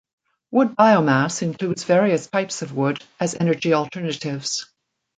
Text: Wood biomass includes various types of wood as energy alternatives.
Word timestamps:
Wood 0.49 0.69
biomass 0.69 1.43
includes 1.43 1.83
various 1.83 2.25
types 2.25 2.63
of 2.63 2.75
wood 2.75 3.03
as 3.19 3.35
energy 3.35 3.71
alternatives. 3.75 4.65